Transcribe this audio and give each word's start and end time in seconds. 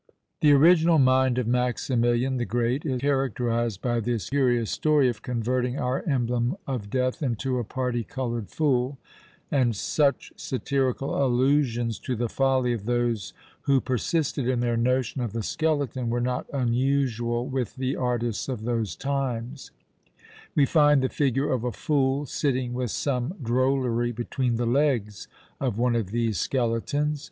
'"The 0.41 0.51
original 0.51 0.97
mind 0.97 1.37
of 1.37 1.45
Maximilian 1.45 2.37
the 2.37 2.43
Great 2.45 2.87
is 2.87 3.01
characterized 3.01 3.83
by 3.83 3.99
this 3.99 4.31
curious 4.31 4.71
story 4.71 5.07
of 5.09 5.21
converting 5.21 5.77
our 5.77 6.01
emblem 6.09 6.57
of 6.65 6.89
death 6.89 7.21
into 7.21 7.59
a 7.59 7.63
parti 7.63 8.03
coloured 8.03 8.49
fool; 8.49 8.97
and 9.51 9.75
such 9.75 10.33
satirical 10.35 11.23
allusions 11.23 11.99
to 11.99 12.15
the 12.15 12.29
folly 12.29 12.73
of 12.73 12.85
those 12.85 13.35
who 13.69 13.79
persisted 13.79 14.47
in 14.49 14.61
their 14.61 14.75
notion 14.75 15.21
of 15.21 15.33
the 15.33 15.43
skeleton 15.43 16.09
were 16.09 16.19
not 16.19 16.47
unusual 16.51 17.45
with 17.45 17.75
the 17.75 17.95
artists 17.95 18.49
of 18.49 18.63
those 18.63 18.95
times; 18.95 19.69
we 20.55 20.65
find 20.65 21.03
the 21.03 21.09
figure 21.09 21.51
of 21.53 21.63
a 21.63 21.71
fool 21.71 22.25
sitting 22.25 22.73
with 22.73 22.89
some 22.89 23.35
drollery 23.43 24.11
between 24.11 24.55
the 24.55 24.65
legs 24.65 25.27
of 25.59 25.77
one 25.77 25.95
of 25.95 26.09
these 26.09 26.39
skeletons. 26.39 27.19